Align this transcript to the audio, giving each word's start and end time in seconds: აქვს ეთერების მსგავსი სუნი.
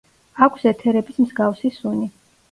აქვს 0.45 0.63
ეთერების 0.69 1.19
მსგავსი 1.25 1.71
სუნი. 1.75 2.09